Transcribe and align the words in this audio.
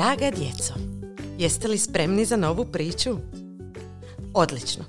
Draga 0.00 0.30
djeco, 0.30 0.74
jeste 1.38 1.68
li 1.68 1.78
spremni 1.78 2.24
za 2.24 2.36
novu 2.36 2.64
priču? 2.64 3.10
Odlično. 4.34 4.84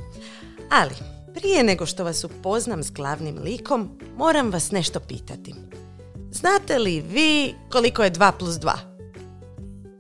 Ali, 0.70 0.96
prije 1.34 1.64
nego 1.64 1.86
što 1.86 2.04
vas 2.04 2.24
upoznam 2.24 2.84
s 2.84 2.92
glavnim 2.92 3.38
likom, 3.44 4.00
moram 4.18 4.52
vas 4.52 4.72
nešto 4.72 5.00
pitati. 5.00 5.54
Znate 6.32 6.80
li 6.80 7.02
vi 7.02 7.56
koliko 7.72 8.04
je 8.04 8.12
2 8.12 8.32
plus 8.40 8.56
2? 8.56 8.74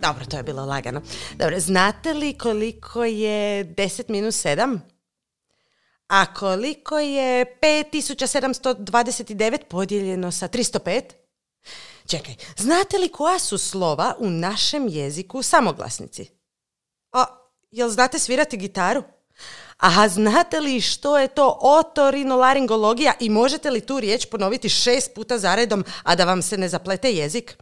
Dobro, 0.01 0.25
to 0.25 0.37
je 0.37 0.43
bilo 0.43 0.65
lagano. 0.65 1.01
Dobro, 1.35 1.59
znate 1.59 2.13
li 2.13 2.33
koliko 2.33 3.03
je 3.03 3.65
10 3.65 4.09
minus 4.09 4.45
7? 4.45 4.79
A 6.07 6.33
koliko 6.33 6.99
je 6.99 7.57
5729 7.61 9.57
podijeljeno 9.69 10.31
sa 10.31 10.47
305? 10.47 11.01
Čekaj, 12.07 12.35
znate 12.57 12.97
li 12.97 13.09
koja 13.09 13.39
su 13.39 13.57
slova 13.57 14.15
u 14.19 14.29
našem 14.29 14.87
jeziku 14.87 15.41
samoglasnici? 15.41 16.29
A, 17.11 17.25
jel 17.71 17.89
znate 17.89 18.19
svirati 18.19 18.57
gitaru? 18.57 19.03
A 19.77 20.09
znate 20.09 20.59
li 20.59 20.81
što 20.81 21.19
je 21.19 21.27
to 21.27 21.57
otorinolaringologija 21.61 23.13
i 23.19 23.29
možete 23.29 23.71
li 23.71 23.81
tu 23.81 23.99
riječ 23.99 24.25
ponoviti 24.25 24.69
šest 24.69 25.13
puta 25.15 25.37
zaredom, 25.37 25.85
a 26.03 26.15
da 26.15 26.25
vam 26.25 26.41
se 26.41 26.57
ne 26.57 26.69
zaplete 26.69 27.11
jezik? 27.11 27.57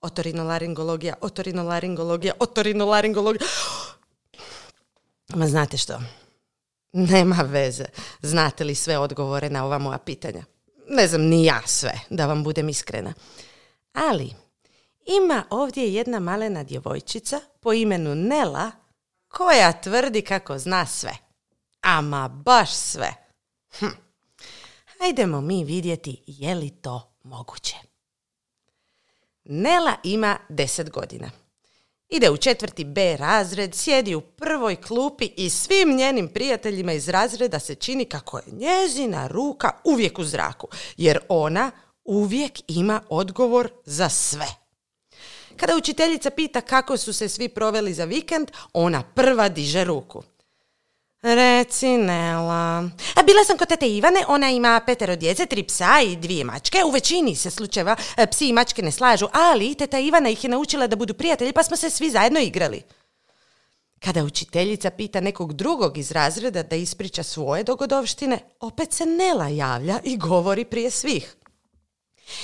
Otorinolaringologija, 0.00 1.14
otorinolaringologija, 1.20 2.34
otorinolaringologija. 2.38 3.48
Ma 5.34 5.46
znate 5.46 5.76
što? 5.76 6.00
Nema 6.92 7.36
veze. 7.42 7.84
Znate 8.22 8.64
li 8.64 8.74
sve 8.74 8.98
odgovore 8.98 9.50
na 9.50 9.64
ova 9.64 9.78
moja 9.78 9.98
pitanja? 9.98 10.44
Ne 10.92 11.08
znam 11.08 11.22
ni 11.22 11.44
ja 11.44 11.62
sve, 11.66 12.00
da 12.10 12.26
vam 12.26 12.44
budem 12.44 12.68
iskrena. 12.68 13.14
Ali, 13.92 14.34
ima 15.06 15.44
ovdje 15.50 15.94
jedna 15.94 16.20
malena 16.20 16.64
djevojčica 16.64 17.40
po 17.60 17.72
imenu 17.72 18.14
Nela 18.14 18.70
koja 19.28 19.80
tvrdi 19.80 20.22
kako 20.22 20.58
zna 20.58 20.86
sve. 20.86 21.12
Ama 21.80 22.28
baš 22.28 22.74
sve. 22.74 23.14
Hm. 23.78 23.86
Hajdemo 24.98 25.40
mi 25.40 25.64
vidjeti 25.64 26.22
je 26.26 26.54
li 26.54 26.70
to 26.70 27.12
moguće. 27.22 27.76
Nela 29.44 29.94
ima 30.02 30.38
10 30.48 30.90
godina. 30.90 31.30
Ide 32.10 32.30
u 32.30 32.36
četvrti 32.36 32.84
B 32.84 33.16
razred, 33.16 33.74
sjedi 33.74 34.14
u 34.14 34.20
prvoj 34.20 34.76
klupi 34.76 35.30
i 35.36 35.50
svim 35.50 35.96
njenim 35.96 36.28
prijateljima 36.28 36.92
iz 36.92 37.08
razreda 37.08 37.58
se 37.58 37.74
čini 37.74 38.04
kako 38.04 38.38
je 38.38 38.44
njezina 38.46 39.26
ruka 39.26 39.70
uvijek 39.84 40.18
u 40.18 40.24
zraku, 40.24 40.68
jer 40.96 41.18
ona 41.28 41.70
uvijek 42.04 42.52
ima 42.68 43.00
odgovor 43.08 43.70
za 43.84 44.08
sve. 44.08 44.46
Kada 45.56 45.76
učiteljica 45.76 46.30
pita 46.30 46.60
kako 46.60 46.96
su 46.96 47.12
se 47.12 47.28
svi 47.28 47.48
proveli 47.48 47.94
za 47.94 48.04
vikend, 48.04 48.50
ona 48.72 49.02
prva 49.02 49.48
diže 49.48 49.84
ruku. 49.84 50.22
Reci, 51.22 51.98
Nela. 51.98 52.88
A 53.14 53.22
bila 53.26 53.44
sam 53.44 53.58
kod 53.58 53.68
tete 53.68 53.88
Ivane, 53.88 54.24
ona 54.28 54.50
ima 54.50 54.80
petero 54.86 55.16
djece, 55.16 55.46
tri 55.46 55.62
psa 55.62 56.00
i 56.04 56.16
dvije 56.16 56.44
mačke. 56.44 56.84
U 56.84 56.90
većini 56.90 57.34
se 57.34 57.50
slučajeva 57.50 57.96
e, 58.16 58.26
psi 58.26 58.48
i 58.48 58.52
mačke 58.52 58.82
ne 58.82 58.92
slažu, 58.92 59.26
ali 59.32 59.74
teta 59.74 59.98
Ivana 59.98 60.28
ih 60.28 60.44
je 60.44 60.50
naučila 60.50 60.86
da 60.86 60.96
budu 60.96 61.14
prijatelji, 61.14 61.52
pa 61.52 61.62
smo 61.62 61.76
se 61.76 61.90
svi 61.90 62.10
zajedno 62.10 62.40
igrali. 62.40 62.82
Kada 63.98 64.24
učiteljica 64.24 64.90
pita 64.90 65.20
nekog 65.20 65.52
drugog 65.52 65.98
iz 65.98 66.12
razreda 66.12 66.62
da 66.62 66.76
ispriča 66.76 67.22
svoje 67.22 67.64
dogodovštine, 67.64 68.38
opet 68.60 68.92
se 68.92 69.06
Nela 69.06 69.48
javlja 69.48 70.00
i 70.04 70.16
govori 70.16 70.64
prije 70.64 70.90
svih. 70.90 71.36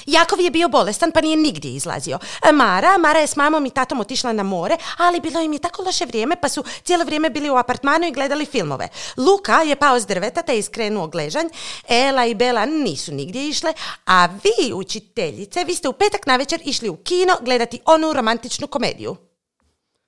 Jakov 0.07 0.41
je 0.41 0.51
bio 0.51 0.69
bolestan 0.69 1.13
pa 1.13 1.21
nije 1.21 1.37
nigdje 1.37 1.71
izlazio. 1.71 2.19
E, 2.49 2.53
Mara, 2.53 2.99
Mara 2.99 3.19
je 3.19 3.27
s 3.27 3.37
mamom 3.37 3.67
i 3.67 3.71
tatom 3.71 4.01
otišla 4.01 4.33
na 4.33 4.43
more, 4.43 4.77
ali 4.97 5.21
bilo 5.21 5.41
im 5.41 5.53
je 5.53 5.59
tako 5.59 5.83
loše 5.83 6.07
vrijeme 6.07 6.37
pa 6.37 6.49
su 6.49 6.65
cijelo 6.83 7.05
vrijeme 7.05 7.31
bili 7.31 7.51
u 7.51 7.57
apartmanu 7.57 8.07
i 8.07 8.13
gledali 8.13 8.47
filmove. 8.47 8.89
Luka 9.17 9.63
je 9.63 9.77
pao 9.77 10.01
s 10.01 10.07
drveta 10.07 10.43
te 10.43 10.59
iskrenuo 10.59 11.07
gležanj. 11.07 11.47
Ela 11.89 12.27
i 12.27 12.35
Bela 12.35 12.67
nisu 12.67 13.13
nigdje 13.13 13.49
išle, 13.49 13.73
a 14.07 14.27
vi, 14.27 14.73
učiteljice, 14.73 15.65
vi 15.65 15.75
ste 15.75 15.89
u 15.89 15.93
petak 15.93 16.27
navečer 16.27 16.61
išli 16.65 16.89
u 16.89 16.97
kino 16.97 17.37
gledati 17.41 17.81
onu 17.85 18.13
romantičnu 18.13 18.67
komediju. 18.67 19.17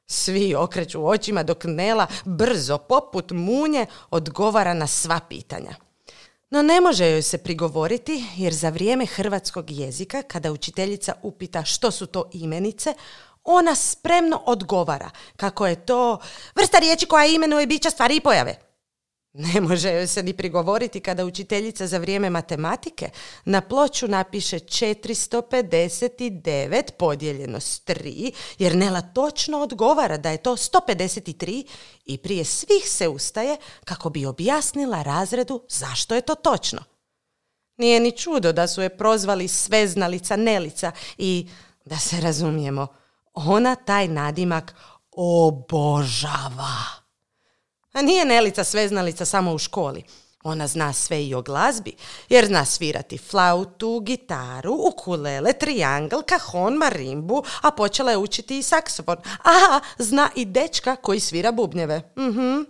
Svi 0.07 0.55
okreću 0.55 1.09
očima 1.09 1.43
dok 1.43 1.65
Nela 1.65 2.07
brzo, 2.25 2.79
poput 2.79 3.31
munje, 3.31 3.87
odgovara 4.11 4.75
na 4.75 4.87
sva 4.87 5.21
pitanja. 5.29 5.88
No 6.51 6.63
ne 6.63 6.81
može 6.81 7.11
joj 7.11 7.23
se 7.23 7.39
prigovoriti 7.39 8.25
jer 8.37 8.55
za 8.55 8.69
vrijeme 8.69 9.07
hrvatskog 9.07 9.71
jezika 9.71 10.23
kada 10.23 10.53
učiteljica 10.53 11.15
upita 11.23 11.65
što 11.65 11.91
su 11.91 12.07
to 12.07 12.31
imenice, 12.33 12.95
ona 13.45 13.75
spremno 13.75 14.43
odgovara 14.47 15.11
kako 15.37 15.67
je 15.67 15.87
to 15.87 16.19
vrsta 16.55 16.79
riječi 16.79 17.07
koja 17.07 17.27
imenuje 17.27 17.67
bića 17.67 17.91
stvari 17.91 18.17
i 18.17 18.21
pojave. 18.21 18.68
Ne 19.33 19.61
može 19.61 19.93
joj 19.93 20.07
se 20.07 20.23
ni 20.23 20.33
prigovoriti 20.33 21.01
kada 21.01 21.25
učiteljica 21.25 21.87
za 21.87 21.99
vrijeme 21.99 22.31
matematike 22.31 23.11
na 23.45 23.61
ploču 23.61 24.09
napiše 24.09 24.59
459 24.59 26.91
podijeljeno 26.99 27.61
s 27.61 27.83
3, 27.87 28.33
jer 28.59 28.77
Nela 28.77 29.01
točno 29.01 29.59
odgovara 29.59 30.17
da 30.17 30.31
je 30.31 30.43
to 30.43 30.57
153 30.57 31.67
i 32.05 32.19
prije 32.19 32.45
svih 32.45 32.89
se 32.89 33.09
ustaje 33.09 33.57
kako 33.85 34.11
bi 34.11 34.27
objasnila 34.27 35.03
razredu 35.03 35.63
zašto 35.69 36.15
je 36.15 36.21
to 36.21 36.35
točno. 36.35 36.85
Nije 37.77 38.01
ni 38.01 38.13
čudo 38.13 38.53
da 38.53 38.69
su 38.69 38.83
je 38.83 38.97
prozvali 38.97 39.49
sveznalica 39.49 40.37
Nelica 40.37 40.93
i, 41.19 41.49
da 41.85 41.97
se 41.97 42.21
razumijemo, 42.21 42.87
ona 43.35 43.75
taj 43.75 44.09
nadimak 44.09 44.75
obožava. 45.11 46.98
A 47.93 48.03
nije 48.03 48.25
Nelica 48.25 48.65
sveznalica 48.65 49.25
samo 49.25 49.53
u 49.53 49.59
školi. 49.59 50.03
Ona 50.45 50.67
zna 50.67 50.93
sve 50.93 51.25
i 51.25 51.35
o 51.35 51.43
glazbi, 51.43 51.97
jer 52.29 52.47
zna 52.47 52.65
svirati 52.65 53.19
flautu, 53.19 54.01
gitaru, 54.01 54.77
ukulele, 54.89 55.53
triangl, 55.53 56.17
kahon, 56.27 56.75
marimbu, 56.75 57.43
a 57.63 57.71
počela 57.71 58.11
je 58.11 58.17
učiti 58.17 58.59
i 58.59 58.63
saksofon. 58.63 59.17
Aha, 59.43 59.81
zna 59.99 60.31
i 60.35 60.45
dečka 60.45 60.97
koji 60.97 61.21
svira 61.21 61.53
bubnjeve. 61.53 62.13
Mhm. 62.19 62.63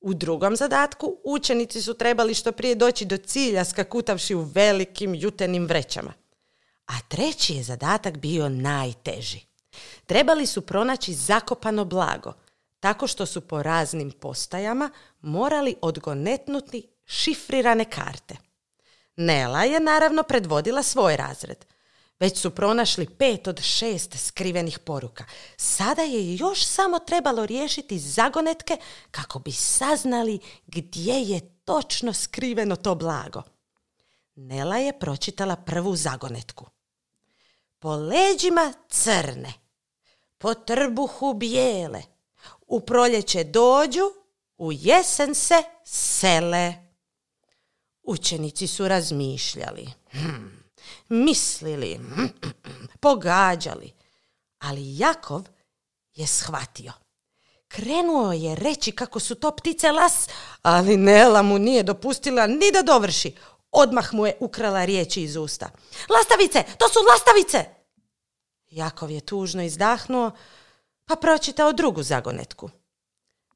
U 0.00 0.14
drugom 0.14 0.56
zadatku 0.56 1.16
učenici 1.24 1.82
su 1.82 1.94
trebali 1.94 2.34
što 2.34 2.52
prije 2.52 2.74
doći 2.74 3.04
do 3.04 3.16
cilja 3.16 3.64
skakutavši 3.64 4.34
u 4.34 4.40
velikim 4.40 5.14
jutenim 5.14 5.66
vrećama. 5.66 6.12
A 6.86 6.92
treći 7.08 7.54
je 7.54 7.62
zadatak 7.62 8.16
bio 8.18 8.48
najteži. 8.48 9.40
Trebali 10.06 10.46
su 10.46 10.60
pronaći 10.60 11.14
zakopano 11.14 11.84
blago, 11.84 12.32
tako 12.80 13.06
što 13.06 13.26
su 13.26 13.40
po 13.40 13.62
raznim 13.62 14.10
postajama 14.10 14.90
morali 15.20 15.76
odgonetnuti 15.82 16.88
šifrirane 17.04 17.84
karte. 17.84 18.36
Nela 19.16 19.64
je 19.64 19.80
naravno 19.80 20.22
predvodila 20.22 20.82
svoj 20.82 21.16
razred. 21.16 21.64
Već 22.20 22.38
su 22.38 22.50
pronašli 22.50 23.06
pet 23.06 23.46
od 23.46 23.60
šest 23.62 24.26
skrivenih 24.26 24.78
poruka. 24.78 25.24
Sada 25.56 26.02
je 26.02 26.36
još 26.36 26.64
samo 26.64 26.98
trebalo 26.98 27.46
riješiti 27.46 27.98
zagonetke 27.98 28.76
kako 29.10 29.38
bi 29.38 29.52
saznali 29.52 30.38
gdje 30.66 31.14
je 31.14 31.40
točno 31.64 32.12
skriveno 32.12 32.76
to 32.76 32.94
blago. 32.94 33.42
Nela 34.34 34.76
je 34.76 34.98
pročitala 34.98 35.56
prvu 35.56 35.96
zagonetku. 35.96 36.66
Po 37.78 37.96
leđima 37.96 38.72
crne, 38.88 39.52
po 40.38 40.54
trbuhu 40.54 41.34
bijele, 41.34 42.02
u 42.66 42.80
proljeće 42.80 43.44
dođu, 43.44 44.10
u 44.56 44.72
jesen 44.72 45.34
se 45.34 45.62
sele. 45.84 46.74
Učenici 48.02 48.66
su 48.66 48.88
razmišljali, 48.88 49.88
hmm, 50.10 50.63
mislili, 51.08 52.00
pogađali, 53.00 53.92
ali 54.58 54.98
Jakov 54.98 55.42
je 56.14 56.26
shvatio. 56.26 56.92
Krenuo 57.68 58.32
je 58.32 58.54
reći 58.54 58.92
kako 58.92 59.20
su 59.20 59.34
to 59.34 59.56
ptice 59.56 59.92
las, 59.92 60.28
ali 60.62 60.96
Nela 60.96 61.42
mu 61.42 61.58
nije 61.58 61.82
dopustila 61.82 62.46
ni 62.46 62.70
da 62.72 62.82
dovrši. 62.82 63.34
Odmah 63.72 64.14
mu 64.14 64.26
je 64.26 64.36
ukrala 64.40 64.84
riječi 64.84 65.22
iz 65.22 65.36
usta. 65.36 65.70
Lastavice, 66.08 66.64
to 66.78 66.88
su 66.88 66.98
lastavice! 67.10 67.74
Jakov 68.70 69.10
je 69.10 69.20
tužno 69.20 69.62
izdahnuo, 69.62 70.30
pa 71.04 71.16
pročitao 71.16 71.72
drugu 71.72 72.02
zagonetku. 72.02 72.70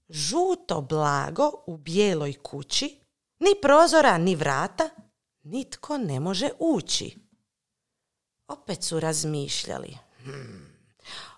Žuto 0.08 0.80
blago 0.80 1.50
u 1.66 1.76
bijeloj 1.76 2.34
kući, 2.42 3.00
ni 3.38 3.50
prozora, 3.62 4.18
ni 4.18 4.34
vrata, 4.34 4.90
nitko 5.42 5.98
ne 5.98 6.20
može 6.20 6.50
ući. 6.58 7.16
Opet 8.48 8.82
su 8.82 9.00
razmišljali. 9.00 9.98
Hmm. 10.24 10.68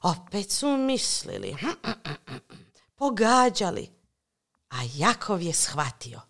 Opet 0.02 0.50
su 0.50 0.76
mislili. 0.76 1.56
Pogađali. 2.94 3.90
A 4.68 4.76
Jakov 4.94 5.42
je 5.42 5.52
shvatio. 5.52 6.20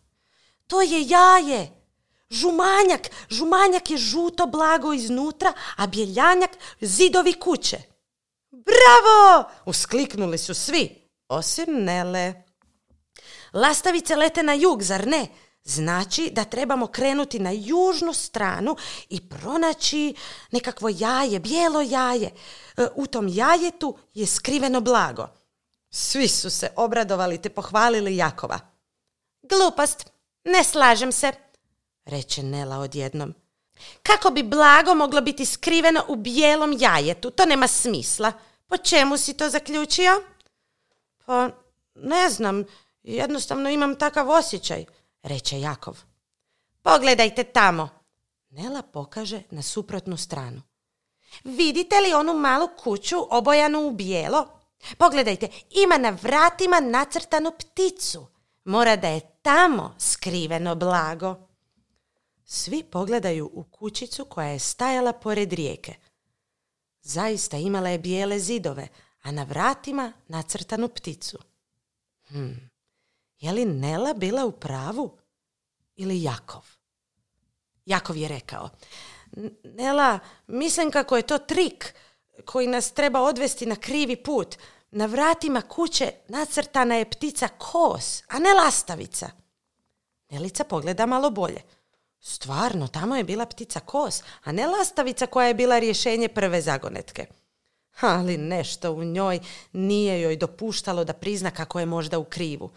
To 0.66 0.82
je 0.82 1.08
jaje. 1.08 1.80
Žumanjak. 2.30 3.08
Žumanjak 3.30 3.90
je 3.90 3.96
žuto 3.98 4.46
blago 4.46 4.92
iznutra, 4.92 5.52
a 5.76 5.86
bjeljanjak 5.86 6.50
zidovi 6.80 7.32
kuće. 7.32 7.78
Bravo! 8.50 9.50
Uskliknuli 9.66 10.38
su 10.38 10.54
svi, 10.54 11.08
osim 11.28 11.84
Nele. 11.84 12.42
Lastavice 13.52 14.16
lete 14.16 14.42
na 14.42 14.52
jug, 14.52 14.82
zar 14.82 15.06
ne? 15.06 15.28
Znači 15.70 16.30
da 16.32 16.44
trebamo 16.44 16.86
krenuti 16.86 17.38
na 17.38 17.50
južnu 17.50 18.12
stranu 18.12 18.76
i 19.08 19.28
pronaći 19.28 20.14
nekakvo 20.50 20.88
jaje, 20.98 21.40
bijelo 21.40 21.80
jaje. 21.80 22.30
E, 22.76 22.86
u 22.94 23.06
tom 23.06 23.28
jajetu 23.28 23.96
je 24.14 24.26
skriveno 24.26 24.80
blago. 24.80 25.28
Svi 25.90 26.28
su 26.28 26.50
se 26.50 26.70
obradovali 26.76 27.42
te 27.42 27.48
pohvalili 27.48 28.16
Jakova. 28.16 28.58
Glupost, 29.42 30.10
ne 30.44 30.64
slažem 30.64 31.12
se, 31.12 31.32
reče 32.04 32.42
Nela 32.42 32.78
odjednom. 32.78 33.34
Kako 34.02 34.30
bi 34.30 34.42
blago 34.42 34.94
moglo 34.94 35.20
biti 35.20 35.46
skriveno 35.46 36.04
u 36.08 36.16
bijelom 36.16 36.76
jajetu? 36.78 37.30
To 37.30 37.46
nema 37.46 37.68
smisla. 37.68 38.32
Po 38.66 38.76
čemu 38.76 39.16
si 39.16 39.34
to 39.34 39.50
zaključio? 39.50 40.22
Pa, 41.26 41.50
ne 41.94 42.30
znam, 42.30 42.64
jednostavno 43.02 43.70
imam 43.70 43.94
takav 43.94 44.30
osjećaj 44.30 44.84
reče 45.22 45.60
Jakov. 45.60 45.98
Pogledajte 46.82 47.44
tamo. 47.44 47.88
Nela 48.50 48.82
pokaže 48.82 49.42
na 49.50 49.62
suprotnu 49.62 50.16
stranu. 50.16 50.62
Vidite 51.44 52.00
li 52.00 52.12
onu 52.12 52.34
malu 52.34 52.68
kuću 52.82 53.16
obojanu 53.30 53.88
u 53.88 53.90
bijelo? 53.90 54.48
Pogledajte, 54.98 55.48
ima 55.70 55.98
na 55.98 56.10
vratima 56.22 56.80
nacrtanu 56.80 57.52
pticu. 57.58 58.26
Mora 58.64 58.96
da 58.96 59.08
je 59.08 59.20
tamo 59.42 59.94
skriveno 59.98 60.74
blago. 60.74 61.36
Svi 62.44 62.82
pogledaju 62.82 63.50
u 63.52 63.64
kućicu 63.64 64.24
koja 64.24 64.48
je 64.48 64.58
stajala 64.58 65.12
pored 65.12 65.52
rijeke. 65.52 65.94
Zaista 67.02 67.56
imala 67.56 67.88
je 67.88 67.98
bijele 67.98 68.38
zidove, 68.38 68.88
a 69.22 69.32
na 69.32 69.42
vratima 69.44 70.12
nacrtanu 70.28 70.88
pticu. 70.88 71.38
Hmm. 72.28 72.69
Je 73.40 73.52
li 73.52 73.64
Nela 73.64 74.14
bila 74.14 74.44
u 74.44 74.52
pravu? 74.52 75.18
Ili 75.96 76.22
Jakov? 76.22 76.66
Jakov 77.86 78.16
je 78.16 78.28
rekao, 78.28 78.68
Nela, 79.64 80.18
mislim 80.46 80.90
kako 80.90 81.16
je 81.16 81.22
to 81.22 81.38
trik 81.38 81.94
koji 82.44 82.66
nas 82.66 82.92
treba 82.92 83.20
odvesti 83.20 83.66
na 83.66 83.76
krivi 83.76 84.16
put. 84.16 84.56
Na 84.90 85.06
vratima 85.06 85.62
kuće 85.62 86.12
nacrtana 86.28 86.94
je 86.94 87.10
ptica 87.10 87.48
kos, 87.48 88.22
a 88.28 88.38
ne 88.38 88.54
lastavica. 88.54 89.30
Nelica 90.30 90.64
pogleda 90.64 91.06
malo 91.06 91.30
bolje. 91.30 91.62
Stvarno, 92.20 92.88
tamo 92.88 93.16
je 93.16 93.24
bila 93.24 93.46
ptica 93.46 93.80
kos, 93.80 94.22
a 94.44 94.52
ne 94.52 94.66
lastavica 94.66 95.26
koja 95.26 95.48
je 95.48 95.54
bila 95.54 95.78
rješenje 95.78 96.28
prve 96.28 96.60
zagonetke. 96.60 97.26
Ali 98.00 98.38
nešto 98.38 98.92
u 98.92 99.04
njoj 99.04 99.40
nije 99.72 100.20
joj 100.20 100.36
dopuštalo 100.36 101.04
da 101.04 101.12
prizna 101.12 101.50
kako 101.50 101.80
je 101.80 101.86
možda 101.86 102.18
u 102.18 102.24
krivu. 102.24 102.70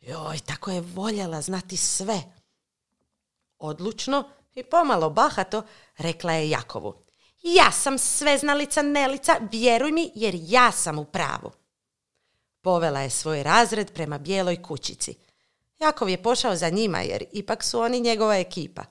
Joj, 0.00 0.38
tako 0.38 0.70
je 0.70 0.80
voljela 0.80 1.40
znati 1.40 1.76
sve. 1.76 2.22
Odlučno 3.58 4.28
i 4.54 4.62
pomalo 4.62 5.10
bahato 5.10 5.62
rekla 5.98 6.32
je 6.32 6.50
Jakovu. 6.50 6.94
Ja 7.42 7.72
sam 7.72 7.98
sveznalica 7.98 8.82
Nelica, 8.82 9.36
vjeruj 9.52 9.92
mi 9.92 10.12
jer 10.14 10.34
ja 10.38 10.72
sam 10.72 10.98
u 10.98 11.04
pravu. 11.04 11.50
Povela 12.60 13.00
je 13.00 13.10
svoj 13.10 13.42
razred 13.42 13.92
prema 13.92 14.18
bijeloj 14.18 14.62
kućici. 14.62 15.14
Jakov 15.78 16.08
je 16.08 16.22
pošao 16.22 16.56
za 16.56 16.68
njima 16.68 17.00
jer 17.00 17.24
ipak 17.32 17.64
su 17.64 17.80
oni 17.80 18.00
njegova 18.00 18.36
ekipa. 18.36 18.82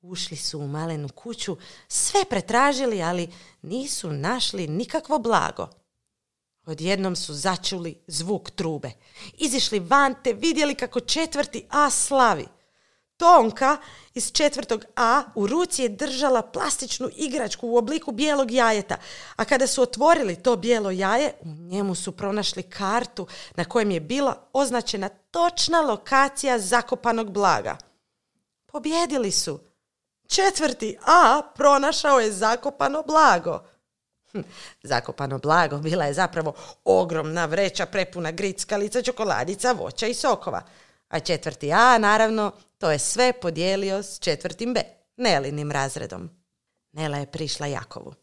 Ušli 0.00 0.36
su 0.36 0.58
u 0.58 0.68
malenu 0.68 1.08
kuću, 1.08 1.56
sve 1.88 2.24
pretražili, 2.24 3.02
ali 3.02 3.32
nisu 3.62 4.10
našli 4.10 4.68
nikakvo 4.68 5.18
blago. 5.18 5.68
Odjednom 6.66 7.16
su 7.16 7.34
začuli 7.34 8.02
zvuk 8.06 8.50
trube. 8.50 8.90
Izišli 9.38 9.78
van 9.78 10.14
te 10.24 10.32
vidjeli 10.32 10.74
kako 10.74 11.00
četvrti 11.00 11.66
A 11.70 11.90
slavi. 11.90 12.46
Tonka 13.16 13.76
iz 14.14 14.32
četvrtog 14.32 14.84
A 14.96 15.22
u 15.34 15.46
ruci 15.46 15.82
je 15.82 15.88
držala 15.88 16.42
plastičnu 16.42 17.08
igračku 17.16 17.68
u 17.68 17.76
obliku 17.76 18.12
bijelog 18.12 18.50
jajeta, 18.50 18.96
a 19.36 19.44
kada 19.44 19.66
su 19.66 19.82
otvorili 19.82 20.42
to 20.42 20.56
bijelo 20.56 20.90
jaje, 20.90 21.32
u 21.40 21.48
njemu 21.48 21.94
su 21.94 22.12
pronašli 22.12 22.62
kartu 22.62 23.26
na 23.54 23.64
kojem 23.64 23.90
je 23.90 24.00
bila 24.00 24.48
označena 24.52 25.08
točna 25.08 25.80
lokacija 25.80 26.58
zakopanog 26.58 27.30
blaga. 27.30 27.76
Pobjedili 28.66 29.30
su. 29.30 29.60
Četvrti 30.28 30.98
A 31.06 31.42
pronašao 31.54 32.20
je 32.20 32.32
zakopano 32.32 33.02
blago. 33.02 33.75
Hm, 34.32 34.40
zakopano 34.82 35.38
blago 35.38 35.78
bila 35.78 36.04
je 36.04 36.14
zapravo 36.14 36.54
ogromna 36.84 37.46
vreća 37.46 37.86
prepuna 37.86 38.30
grickalica, 38.30 39.02
čokoladica, 39.02 39.72
voća 39.72 40.06
i 40.06 40.14
sokova. 40.14 40.62
A 41.08 41.20
četvrti 41.20 41.72
A, 41.72 41.98
naravno, 41.98 42.52
to 42.78 42.90
je 42.90 42.98
sve 42.98 43.32
podijelio 43.32 44.02
s 44.02 44.18
četvrtim 44.18 44.74
B, 44.74 44.82
Nelinim 45.16 45.72
razredom. 45.72 46.30
Nela 46.92 47.18
je 47.18 47.30
prišla 47.30 47.66
Jakovu. 47.66 48.14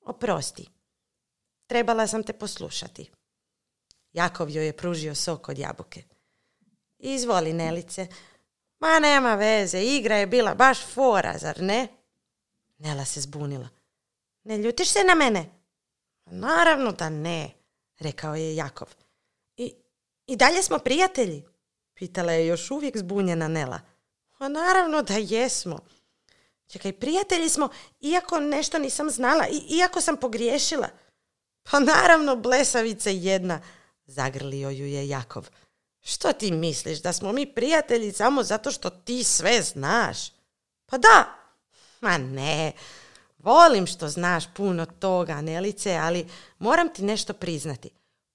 Oprosti, 0.00 0.68
trebala 1.66 2.06
sam 2.06 2.22
te 2.22 2.32
poslušati. 2.32 3.10
Jakov 4.12 4.50
joj 4.50 4.66
je 4.66 4.76
pružio 4.76 5.14
sok 5.14 5.48
od 5.48 5.58
jabuke. 5.58 6.02
Izvoli, 6.98 7.52
Nelice. 7.52 8.06
Ma 8.80 8.98
nema 8.98 9.34
veze, 9.34 9.82
igra 9.82 10.16
je 10.16 10.26
bila 10.26 10.54
baš 10.54 10.78
fora, 10.94 11.38
zar 11.38 11.60
ne? 11.60 11.88
Nela 12.78 13.04
se 13.04 13.20
zbunila. 13.20 13.68
Ne 14.44 14.58
ljutiš 14.58 14.88
se 14.88 15.04
na 15.04 15.14
mene? 15.14 15.50
Naravno 16.26 16.92
da 16.92 17.08
ne, 17.08 17.50
rekao 17.98 18.34
je 18.34 18.56
Jakov. 18.56 18.88
I, 19.56 19.74
i 20.26 20.36
dalje 20.36 20.62
smo 20.62 20.78
prijatelji? 20.78 21.44
Pitala 21.94 22.32
je 22.32 22.46
još 22.46 22.70
uvijek 22.70 22.96
zbunjena 22.96 23.48
Nela. 23.48 23.80
Pa 24.38 24.48
naravno 24.48 25.02
da 25.02 25.14
jesmo. 25.14 25.78
Čekaj, 26.66 26.92
prijatelji 26.92 27.48
smo, 27.48 27.68
iako 28.00 28.40
nešto 28.40 28.78
nisam 28.78 29.10
znala, 29.10 29.46
i, 29.48 29.76
iako 29.76 30.00
sam 30.00 30.16
pogriješila. 30.16 30.88
Pa 31.62 31.80
naravno, 31.80 32.36
blesavice 32.36 33.16
jedna, 33.16 33.60
zagrlio 34.06 34.70
ju 34.70 34.86
je 34.86 35.08
Jakov. 35.08 35.48
Što 36.00 36.32
ti 36.32 36.52
misliš, 36.52 37.02
da 37.02 37.12
smo 37.12 37.32
mi 37.32 37.54
prijatelji 37.54 38.12
samo 38.12 38.42
zato 38.42 38.70
što 38.70 38.90
ti 38.90 39.24
sve 39.24 39.62
znaš? 39.62 40.18
Pa 40.86 40.98
da, 40.98 41.34
ma 42.00 42.18
ne, 42.18 42.72
volim 43.42 43.86
što 43.86 44.08
znaš 44.08 44.44
puno 44.54 44.86
toga, 44.86 45.40
Nelice, 45.40 45.96
ali 45.96 46.26
moram 46.58 46.88
ti 46.88 47.02
nešto 47.02 47.32
priznati. 47.32 47.90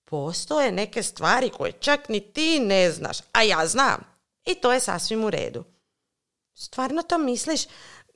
Postoje 0.05 0.71
neke 0.71 1.03
stvari 1.03 1.49
koje 1.49 1.71
čak 1.71 2.09
ni 2.09 2.19
ti 2.19 2.59
ne 2.59 2.91
znaš, 2.91 3.17
a 3.31 3.43
ja 3.43 3.67
znam. 3.67 4.03
I 4.45 4.55
to 4.55 4.73
je 4.73 4.79
sasvim 4.79 5.23
u 5.23 5.29
redu. 5.29 5.63
Stvarno 6.53 7.01
to 7.01 7.17
misliš? 7.17 7.61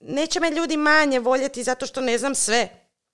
Neće 0.01 0.39
me 0.39 0.51
ljudi 0.51 0.77
manje 0.77 1.19
voljeti 1.19 1.63
zato 1.63 1.86
što 1.86 2.01
ne 2.01 2.17
znam 2.17 2.36
sve. 2.36 2.69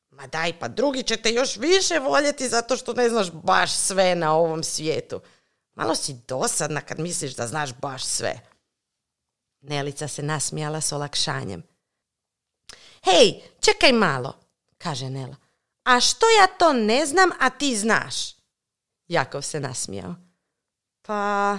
Ma 0.09 0.27
daj, 0.27 0.59
pa 0.59 0.67
drugi 0.67 1.03
će 1.03 1.17
te 1.17 1.31
još 1.31 1.57
više 1.57 1.99
voljeti 1.99 2.49
zato 2.49 2.77
što 2.77 2.93
ne 2.93 3.09
znaš 3.09 3.31
baš 3.31 3.73
sve 3.73 4.15
na 4.15 4.35
ovom 4.35 4.63
svijetu. 4.63 5.21
Malo 5.73 5.95
si 5.95 6.15
dosadna 6.27 6.81
kad 6.81 6.99
misliš 6.99 7.35
da 7.35 7.47
znaš 7.47 7.73
baš 7.73 8.05
sve. 8.05 8.39
Nelica 9.61 10.07
se 10.07 10.23
nasmijala 10.23 10.81
s 10.81 10.91
olakšanjem. 10.91 11.63
Hej, 13.07 13.41
čekaj 13.59 13.93
malo, 13.93 14.33
kaže 14.77 15.09
Nela. 15.09 15.35
A 15.83 15.99
što 15.99 16.25
ja 16.41 16.47
to 16.47 16.73
ne 16.73 17.05
znam, 17.05 17.29
a 17.39 17.49
ti 17.49 17.77
znaš? 17.77 18.35
Jakov 19.07 19.41
se 19.41 19.59
nasmijao. 19.59 20.15
Pa, 21.01 21.57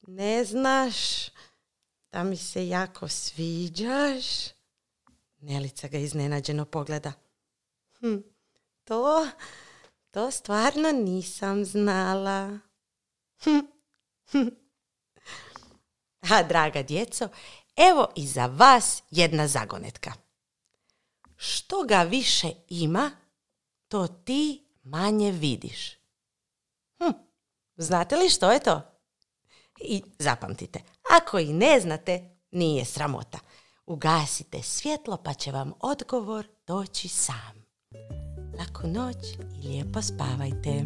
ne 0.00 0.44
znaš 0.44 0.96
da 2.12 2.24
mi 2.24 2.36
se 2.36 2.68
jako 2.68 3.08
sviđaš? 3.08 4.24
Nelica 5.38 5.88
ga 5.88 5.98
iznenađeno 5.98 6.64
pogleda. 6.64 7.12
Hm, 8.00 8.16
to, 8.84 9.28
to 10.10 10.30
stvarno 10.30 10.92
nisam 10.92 11.64
znala. 11.64 12.58
Hm, 13.44 13.58
hm. 14.30 14.48
A 16.30 16.42
draga 16.42 16.82
djeco, 16.82 17.28
evo 17.76 18.08
i 18.16 18.26
za 18.26 18.46
vas 18.46 19.02
jedna 19.10 19.48
zagonetka. 19.48 20.12
Što 21.36 21.82
ga 21.82 22.02
više 22.02 22.48
ima, 22.68 23.10
to 23.88 24.06
ti 24.06 24.66
manje 24.82 25.32
vidiš. 25.32 25.92
Hm, 26.98 27.12
znate 27.76 28.16
li 28.16 28.28
što 28.28 28.52
je 28.52 28.60
to? 28.60 28.82
I 29.80 30.02
zapamtite, 30.18 30.80
ako 31.16 31.38
i 31.38 31.52
ne 31.52 31.80
znate, 31.80 32.36
nije 32.50 32.84
sramota. 32.84 33.38
Ugasite 33.86 34.62
svjetlo 34.62 35.16
pa 35.16 35.34
će 35.34 35.52
vam 35.52 35.72
odgovor 35.80 36.46
doći 36.66 37.08
sam. 37.08 37.66
Laku 38.58 38.86
noć 38.86 39.16
i 39.62 39.68
lijepo 39.68 40.02
spavajte. 40.02 40.84